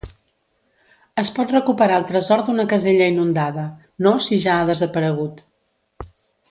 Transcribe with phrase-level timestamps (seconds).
[1.23, 3.69] Es pot recuperar el tresor d'una casella inundada,
[4.07, 5.49] no si ja ha desaparegut.